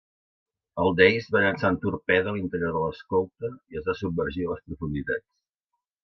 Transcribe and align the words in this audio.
El 0.83 0.87
"Dace" 0.99 1.33
va 1.33 1.41
llançar 1.43 1.69
un 1.73 1.75
torpede 1.83 2.31
a 2.31 2.33
l"interior 2.33 2.73
de 2.77 2.81
l"escolta 2.85 3.51
i 3.75 3.81
es 3.81 3.85
va 3.91 3.95
submergir 3.99 4.47
a 4.47 4.55
les 4.55 4.65
profunditats. 4.71 5.29